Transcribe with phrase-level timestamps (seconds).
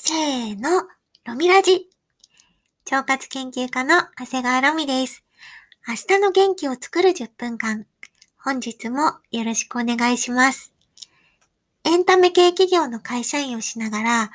[0.00, 0.84] せーの、
[1.26, 1.88] ロミラジ。
[2.88, 5.24] 腸活研究家の長谷川ロミです。
[5.86, 7.84] 明日の元気を作る10分間。
[8.42, 10.72] 本日もよろしくお願いします。
[11.82, 14.30] エンタメ系企業の会社員をしながら、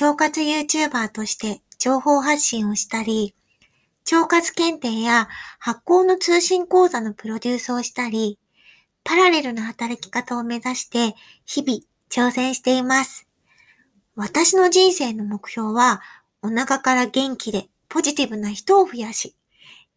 [0.00, 3.34] 腸活 YouTuber として情報発信をしたり、
[4.10, 5.28] 腸活検定や
[5.58, 8.38] 発行の通信講座のプロデュースをしたり、
[9.02, 13.27] パラレルな働き方を目指して日々挑戦しています。
[14.20, 16.02] 私の人生の目標は、
[16.42, 19.36] お腹から元気でポジティブな人を増やし、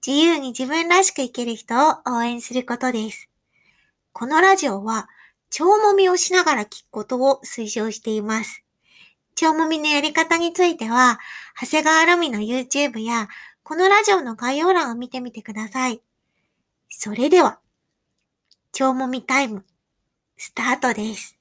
[0.06, 3.32] 自由に自分らしく生きる人を応援することです。
[4.14, 5.10] このラジオは、
[5.60, 8.64] 腸もみをしながら聞くことを推奨しています。
[9.42, 11.20] 腸もみのやり方については、
[11.60, 13.28] 長谷川ロミの YouTube や、
[13.64, 16.00] このラジオの概要欄を見てみてください。
[16.90, 17.58] それでは、
[18.74, 19.66] 腸もみタイム、
[20.38, 21.41] スタートです。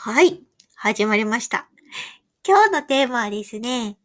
[0.00, 0.40] はい。
[0.76, 1.68] 始まりました。
[2.46, 3.98] 今日のテーマはですね、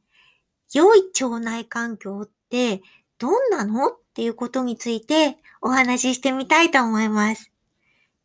[0.74, 2.82] 良い腸内環境って
[3.20, 7.52] どんなのっていうことについてお話ししてみたいと思います。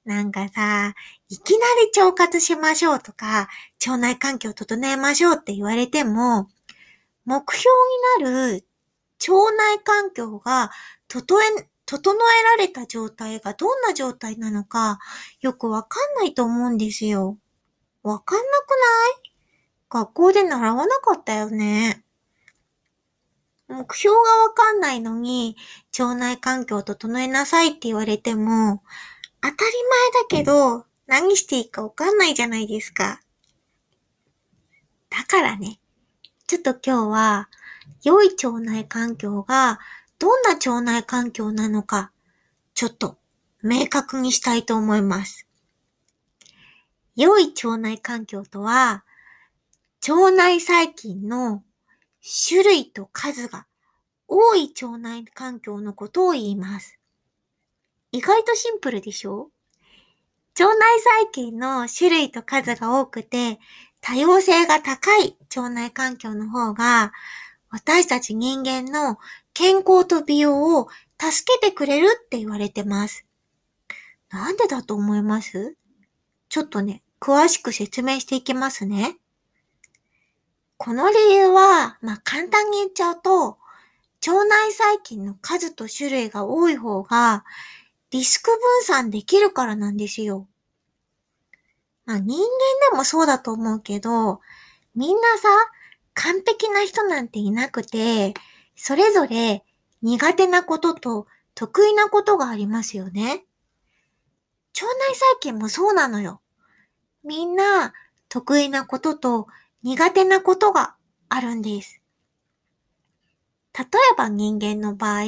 [0.06, 0.94] なんかさ、
[1.28, 3.50] いきなり腸活しましょうとか、
[3.86, 6.48] 腸内環境を整えましょうって言われても、
[7.26, 7.70] 目標
[8.18, 8.64] になる
[9.28, 10.70] 腸内環境が
[11.06, 14.98] 整え、整えられた状態がどんな状態なのか
[15.42, 17.36] よくわかんないと思うんですよ。
[18.02, 18.76] わかんなくな
[19.28, 19.32] い？
[19.90, 22.04] 学校で習わなかったよね。
[23.68, 25.56] 目標がわかんないのに、
[25.98, 28.82] 腸内環境を整えなさいって言われても、
[29.42, 29.62] 当たり前
[30.22, 33.20] だけど、何していいかわかんないじゃないですか。
[35.10, 35.80] だからね、
[36.46, 37.48] ちょっと今日は、
[38.04, 39.78] 良い腸内環境が
[40.18, 42.12] どんな腸内環境なのか、
[42.74, 43.18] ちょっと
[43.62, 45.47] 明確にしたいと思います。
[47.18, 49.04] 良い腸内環境とは、
[50.08, 51.64] 腸内細菌の
[52.48, 53.66] 種類と数が
[54.28, 56.96] 多い腸内環境のことを言います。
[58.12, 59.50] 意外とシンプルでしょ？
[60.60, 63.58] 腸内細菌の種類と数が多くて
[64.00, 67.12] 多様性が高い腸内環境の方が
[67.68, 69.18] 私たち人間の
[69.54, 70.88] 健康と美容を
[71.20, 73.26] 助けてくれるって言われてます。
[74.30, 75.74] なんでだと思います？
[76.48, 79.18] ちょっとね、詳しく説明していきますね。
[80.76, 83.58] この理由は、まあ、簡単に言っちゃうと、
[84.26, 87.44] 腸内細菌の数と種類が多い方が、
[88.10, 90.48] リスク分散できるからなんですよ。
[92.06, 94.40] まあ、人間でもそうだと思うけど、
[94.94, 95.48] みんなさ、
[96.14, 98.34] 完璧な人なんていなくて、
[98.74, 99.64] それぞれ
[100.02, 103.44] 苦手なことと得意なことがありますよね。
[104.80, 106.40] 腸内細菌もそうなのよ。
[107.28, 107.92] みんな
[108.30, 109.48] 得意なことと
[109.82, 110.94] 苦手なことが
[111.28, 112.00] あるんです。
[113.78, 115.22] 例えば人間の場合、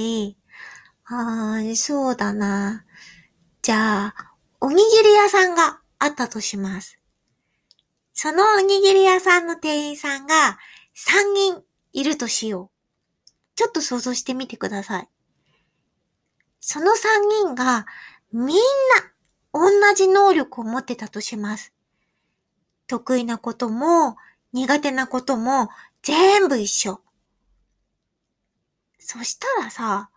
[1.05, 2.87] ああ、そうだな。
[3.61, 6.99] じゃあ、おにぎり屋さんがあったとします。
[8.15, 10.59] そのおにぎり屋さんの店員さんが
[10.97, 11.63] 3人
[11.93, 13.31] いるとしよう。
[13.57, 15.09] ちょっと想像してみてください。
[16.61, 16.97] その3
[17.45, 17.87] 人が
[18.33, 18.61] みんな
[19.53, 21.75] 同じ能力を持ってたとします。
[22.91, 24.17] 得意なことも
[24.53, 25.69] 苦手なことも
[26.03, 27.01] 全部一緒。
[28.99, 30.11] そしたらさ、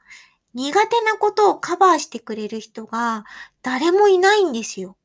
[0.55, 3.25] 苦手なことをカバーしてくれる人が
[3.61, 4.97] 誰もいないんですよ。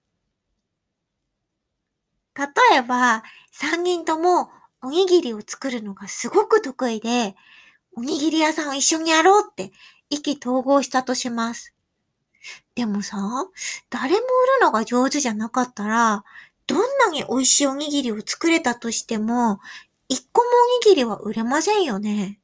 [2.34, 2.46] 例
[2.78, 4.50] えば、3人とも
[4.80, 7.36] おにぎりを作るのがすごく得意で、
[7.94, 9.72] おにぎり屋さんを一緒にやろうって
[10.08, 11.74] 意気投合したとします。
[12.74, 13.18] でもさ、
[13.90, 14.22] 誰も売る
[14.62, 16.24] のが上手じゃなかったら、
[16.78, 19.58] どんなに美味しいおにぎりを作れたとしても、
[20.08, 22.38] 一個もおにぎりは売れませんよね。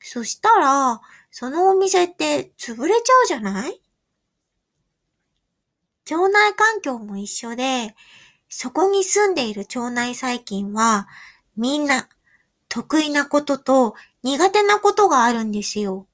[0.00, 3.82] そしたら、そのお店って潰れちゃうじゃない？
[6.10, 7.94] 腸内環境も一緒で、
[8.48, 11.06] そこに住んでいる腸内細菌は、
[11.58, 12.08] みんな
[12.70, 16.06] 得意なことと苦手なことがあるんですよ。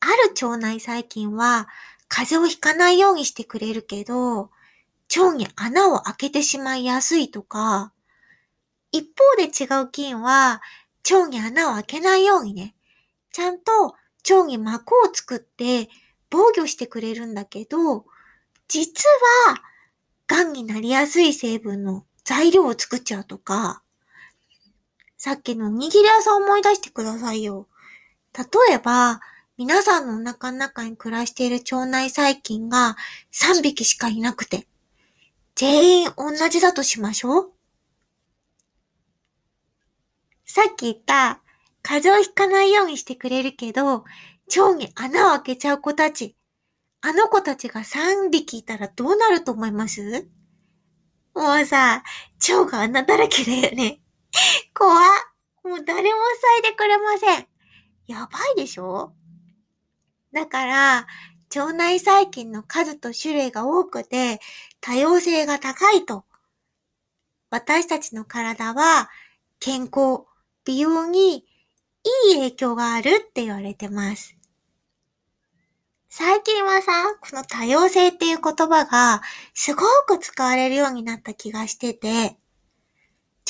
[0.00, 1.68] ある腸内細菌は
[2.08, 4.50] 風邪をひかないようにしてくれるけど、
[5.16, 7.92] 腸に穴を開けてしまいやすいとか、
[8.92, 10.60] 一方で違う菌は
[11.10, 12.74] 腸に穴を開けないようにね、
[13.32, 13.94] ちゃんと
[14.28, 15.88] 腸に膜を作って
[16.30, 18.04] 防御してくれるんだけど、
[18.68, 19.04] 実
[19.46, 19.56] は、
[20.28, 23.82] 癌になりやすい成分の材料を作っちゃうとか、
[25.16, 27.66] さっきのおにぎり屋さん思い出してくださいよ。
[28.38, 29.20] 例えば、
[29.56, 32.96] 皆さんのお腹の中に暮らしている腸内細菌が
[33.32, 34.68] 3匹しかいなくて、
[35.60, 37.52] 全員同じだとしましょう？
[40.46, 41.42] さっき言った、
[41.82, 44.04] 風邪をひかないようにしてくれるけど、
[44.56, 46.34] 腸に穴を開けちゃう子たち。
[47.02, 50.30] あの子たちが3匹いたらどうなると思います？
[51.34, 52.04] もうさ、
[52.48, 54.00] 腸が穴だらけだよね。
[54.72, 54.98] 怖っ。
[55.62, 57.46] もう誰も塞いでくれません。
[58.06, 59.12] やばいでしょ？
[60.32, 61.06] だから、
[61.54, 64.40] 腸内細菌の数と種類が多くて
[64.80, 66.24] 多様性が高いと。
[67.50, 69.10] 私たちの体は
[69.58, 70.24] 健康、
[70.64, 71.44] 美容に
[72.28, 74.36] いい影響があるって言われてます。
[76.08, 79.22] 最近はさ、この多様性っていう言葉が
[79.54, 82.36] すごく使われるようになった気がしてて、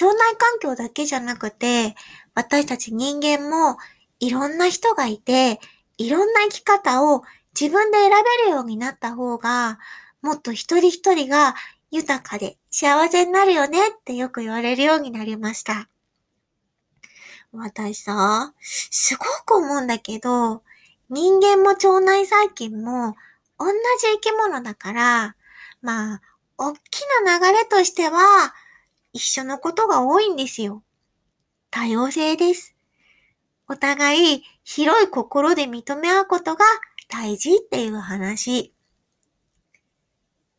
[0.00, 1.94] 腸内環境だけじゃなくて、
[2.34, 3.78] 私たち人間も
[4.18, 5.60] いろんな人がいて、
[5.96, 7.22] いろんな生き方を
[7.58, 9.78] 自分で選べるようになった方が、
[10.22, 11.54] もっと一人一人が
[11.90, 15.88] 豊かで幸せになるよねってよく言われるようになりました。
[17.52, 20.62] 私さ、すごく思うんだけど、
[21.08, 23.16] 人間も腸内細菌も
[23.58, 23.72] 同じ
[24.14, 25.36] 生き物だから、
[25.82, 26.20] まあ、
[26.56, 28.54] 大きな流れとしては
[29.12, 30.84] 一緒のことが多いんですよ。
[31.70, 32.76] 多様性です。
[33.66, 36.64] お互い広い心で認め合うことが
[37.10, 38.72] 大事っていう話。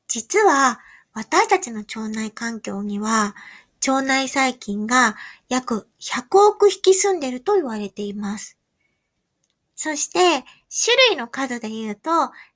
[0.07, 0.79] 実は
[1.13, 3.35] 私たちの腸内環境には
[3.87, 5.15] 腸内細菌が
[5.49, 8.57] 約100億匹住んでると言われています。
[9.75, 10.19] そして、
[10.69, 12.11] 種類の数で言うと、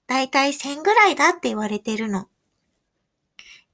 [0.06, 2.28] だいたい1000ぐらいだって言われてるの。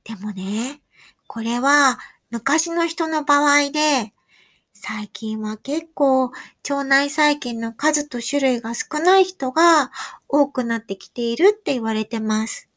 [0.06, 0.82] でもね、
[1.28, 4.14] これは昔の人の場合で、
[4.84, 6.32] 最近は結構
[6.68, 9.92] 腸内細菌の数と種類が少ない人が
[10.28, 12.68] 多くなってきているって言われてます。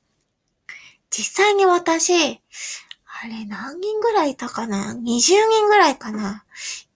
[1.08, 6.44] 実際に私、あれ何人ぐらいいたかな ?20 人ぐらいかな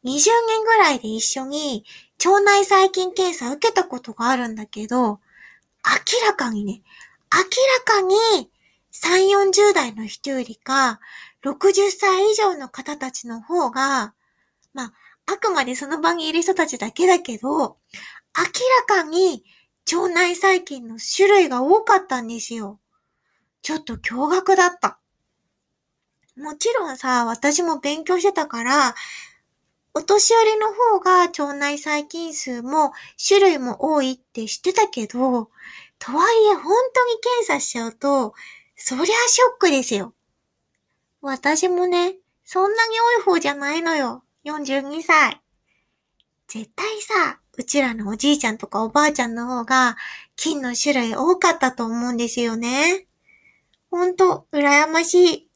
[0.05, 1.87] ?20 人ぐらいで一緒に
[2.23, 5.21] 腸内細菌検査を受けたことがあるんだけど、
[5.87, 6.83] 明らかにね、
[7.33, 8.51] 明らかに
[8.93, 11.01] 3、40代の人よりか、
[11.43, 14.13] 60歳以上の方たちの方が、
[14.79, 14.93] まあ、
[15.27, 18.45] あくまでその場にいる人たちだけだけど、明
[18.89, 19.43] らかに
[19.93, 22.79] 腸内細菌の種類が多かったんですよ。
[23.61, 25.01] ちょっと驚愕だった。
[26.37, 28.95] もちろんさ、私も勉強してたから、
[29.95, 32.93] お年寄りの方が腸内細菌数も
[33.27, 35.51] 種類も多いって知ってたけど、
[35.99, 38.33] とはいえ本当に検査しちゃうと、
[38.77, 40.15] そりゃショックですよ。
[41.21, 42.15] 私もね、
[42.45, 44.23] そんなに多い方じゃないのよ。
[44.49, 45.43] 42歳。
[46.47, 49.97] 絶対さ、うちらのおじいちゃんとかおばあちゃんの方が、
[50.37, 53.07] 菌の種類多かったと思うんですよね。
[53.91, 55.49] ほんと、羨ましい。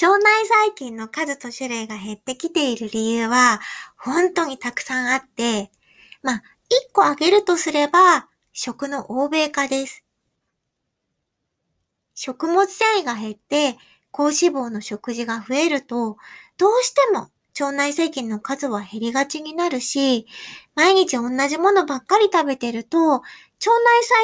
[0.00, 3.60] 腸内細菌の数と種類が減ってきている理由は、
[3.98, 5.70] 本当にたくさんあって、
[6.22, 10.02] まあ、一個挙げるとすれば、食の欧米化です。
[12.14, 13.76] 食物繊維が減って、
[14.10, 16.16] 高脂肪の食事が増えると、
[16.60, 20.26] どうしても腸内細菌の数は減りがちになるし、
[20.74, 23.22] 毎日同じものばっかり食べてると、腸内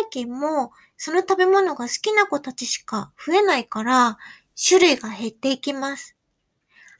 [0.02, 4.18] 細菌もその食べ物が好きな子たちしか増えないから、
[4.68, 6.14] 種類が減っていきます。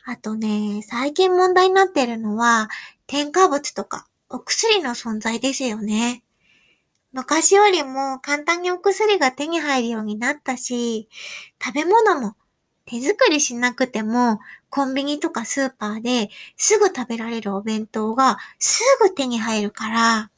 [0.06, 2.70] あとね、最近問題になってるのは、
[3.06, 6.22] 添加物とかお薬の存在ですよね。
[7.12, 11.10] 昔よりも簡単にお薬が手に入るようになったし、
[11.62, 12.37] 食べ物も
[12.86, 14.38] 手作りしなくても
[14.70, 20.30] コンビニとかスーパーですぐ食べられるお弁当がすぐ手に入るから、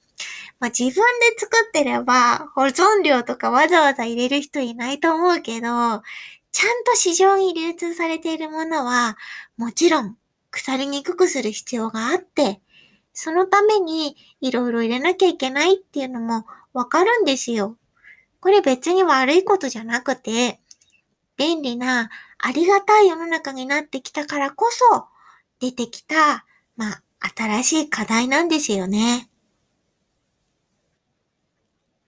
[0.61, 1.01] まあ、自分で
[1.39, 6.03] 作ってれば保存料とかわざわざ入れる人いないと思うけど、
[6.51, 9.17] ちゃんと市場に流通されているものは、
[9.57, 10.17] もちろん
[10.51, 12.61] 腐りにくくする必要があって、
[13.13, 17.77] そのためにいろいろ入れなきゃいけないっていうのもわかるんですよ。
[18.41, 20.61] これ別に悪いことじゃなくて、
[21.37, 25.07] 便利なありがたい世の中になってきたからこそ
[25.61, 26.45] 出てきた、
[26.77, 27.03] まあ、
[27.37, 29.29] 新しい課題なんですよね。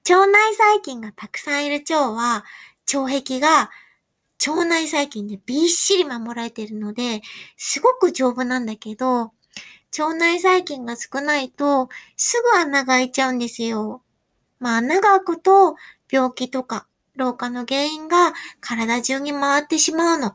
[0.09, 2.45] 腸内細菌がたくさんいる腸は、
[2.93, 3.71] 腸壁が
[4.47, 7.23] 腸内細菌でびっしり守られているので、
[7.57, 9.33] すごく丈夫なんだけど、
[9.99, 14.03] 腸内細菌が少ないと、すぐ穴が開いちゃうんですよ。
[14.59, 15.77] まあ穴が開くと、
[16.11, 16.87] 病気とか
[17.21, 20.35] 老化の原因が体中に回ってしまうの。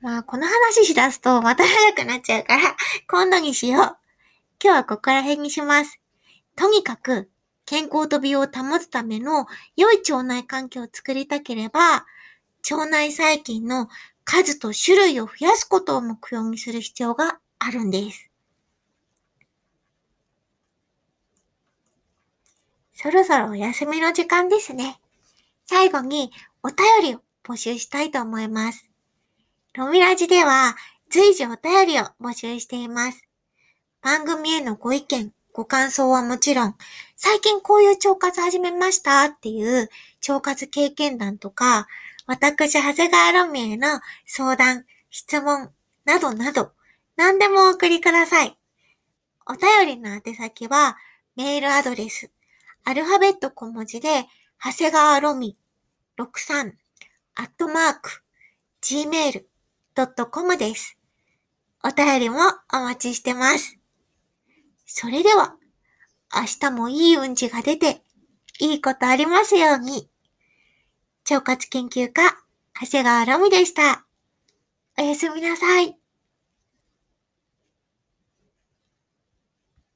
[0.00, 2.76] まあこの話しだすとまた長くなっちゃうから、
[3.08, 3.82] 今度にしよう。
[4.62, 5.98] 今日はここら辺にします。
[6.56, 7.30] とにかく、
[7.64, 12.06] 健康と美容を保つための良い腸内環境を作りたければ、
[12.70, 13.88] 腸内細菌の
[14.24, 18.28] 数と種類を増やすことを目標にする必要があるんです。
[22.94, 25.01] そろそろお休みの時間ですね。
[25.66, 26.30] 最後に
[26.62, 28.88] お便りを募集したいと思います。
[29.74, 30.76] ロミラジでは
[31.10, 33.26] 随時お便りを募集しています。
[34.02, 36.74] 番組へのご意見、ご感想はもちろん、
[37.16, 39.88] 最近こういう腸活始めましたっていう
[40.28, 41.86] 腸活経験談とか、
[42.26, 45.70] 私、長谷川ロミへの相談、質問、
[46.04, 46.72] などなど、
[47.16, 48.56] 何でもお送りください。
[49.46, 50.96] お便りの宛先は、
[51.36, 52.30] メールアドレス、
[52.84, 54.26] アルファベット小文字で、
[54.64, 55.56] 長谷川ロミ
[56.18, 56.74] 63、
[57.34, 58.22] アットマーク、
[58.80, 60.96] gmail.com です。
[61.82, 62.38] お便りも
[62.72, 63.76] お待ちしてます。
[64.86, 65.56] それでは、
[66.32, 68.02] 明日もいい運気が出て、
[68.60, 70.08] いいことありますように。
[71.28, 72.22] 腸活研究家、
[72.80, 74.06] 長谷川ロミでした。
[74.96, 76.01] おやすみなさい。